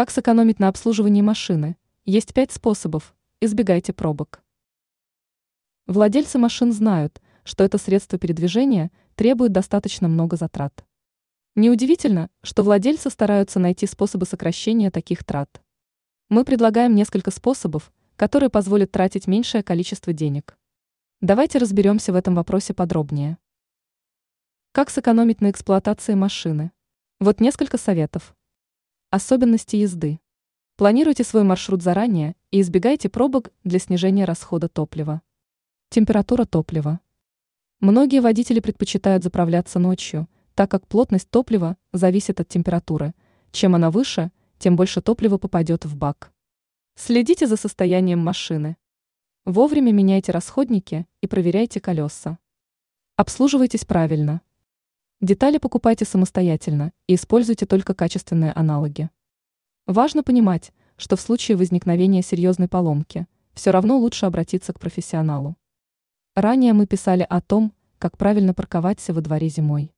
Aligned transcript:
Как 0.00 0.10
сэкономить 0.10 0.58
на 0.58 0.68
обслуживании 0.68 1.20
машины? 1.20 1.76
Есть 2.06 2.32
пять 2.32 2.52
способов. 2.52 3.14
Избегайте 3.42 3.92
пробок. 3.92 4.42
Владельцы 5.86 6.38
машин 6.38 6.72
знают, 6.72 7.20
что 7.44 7.64
это 7.64 7.76
средство 7.76 8.18
передвижения 8.18 8.90
требует 9.14 9.52
достаточно 9.52 10.08
много 10.08 10.38
затрат. 10.38 10.86
Неудивительно, 11.54 12.30
что 12.42 12.62
владельцы 12.62 13.10
стараются 13.10 13.58
найти 13.58 13.84
способы 13.84 14.24
сокращения 14.24 14.90
таких 14.90 15.22
трат. 15.22 15.60
Мы 16.30 16.46
предлагаем 16.46 16.94
несколько 16.94 17.30
способов, 17.30 17.92
которые 18.16 18.48
позволят 18.48 18.90
тратить 18.90 19.26
меньшее 19.26 19.62
количество 19.62 20.14
денег. 20.14 20.56
Давайте 21.20 21.58
разберемся 21.58 22.14
в 22.14 22.16
этом 22.16 22.34
вопросе 22.36 22.72
подробнее. 22.72 23.36
Как 24.72 24.88
сэкономить 24.88 25.42
на 25.42 25.50
эксплуатации 25.50 26.14
машины? 26.14 26.72
Вот 27.18 27.38
несколько 27.38 27.76
советов. 27.76 28.34
Особенности 29.12 29.74
езды. 29.74 30.20
Планируйте 30.76 31.24
свой 31.24 31.42
маршрут 31.42 31.82
заранее 31.82 32.36
и 32.52 32.60
избегайте 32.60 33.08
пробок 33.08 33.50
для 33.64 33.80
снижения 33.80 34.24
расхода 34.24 34.68
топлива. 34.68 35.20
Температура 35.88 36.44
топлива. 36.44 37.00
Многие 37.80 38.20
водители 38.20 38.60
предпочитают 38.60 39.24
заправляться 39.24 39.80
ночью, 39.80 40.28
так 40.54 40.70
как 40.70 40.86
плотность 40.86 41.28
топлива 41.28 41.76
зависит 41.92 42.38
от 42.38 42.46
температуры. 42.46 43.12
Чем 43.50 43.74
она 43.74 43.90
выше, 43.90 44.30
тем 44.60 44.76
больше 44.76 45.00
топлива 45.00 45.38
попадет 45.38 45.84
в 45.84 45.96
бак. 45.96 46.32
Следите 46.94 47.48
за 47.48 47.56
состоянием 47.56 48.20
машины. 48.20 48.76
Вовремя 49.44 49.90
меняйте 49.90 50.30
расходники 50.30 51.08
и 51.20 51.26
проверяйте 51.26 51.80
колеса. 51.80 52.38
Обслуживайтесь 53.16 53.84
правильно. 53.84 54.40
Детали 55.20 55.58
покупайте 55.58 56.06
самостоятельно 56.06 56.92
и 57.06 57.14
используйте 57.14 57.66
только 57.66 57.92
качественные 57.92 58.52
аналоги. 58.52 59.10
Важно 59.86 60.22
понимать, 60.22 60.72
что 60.96 61.16
в 61.16 61.20
случае 61.20 61.58
возникновения 61.58 62.22
серьезной 62.22 62.68
поломки 62.68 63.26
все 63.52 63.70
равно 63.70 63.98
лучше 63.98 64.24
обратиться 64.24 64.72
к 64.72 64.80
профессионалу. 64.80 65.56
Ранее 66.34 66.72
мы 66.72 66.86
писали 66.86 67.26
о 67.28 67.42
том, 67.42 67.74
как 67.98 68.16
правильно 68.16 68.54
парковаться 68.54 69.12
во 69.12 69.20
дворе 69.20 69.50
зимой. 69.50 69.92